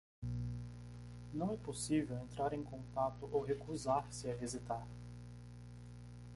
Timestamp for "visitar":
4.35-4.87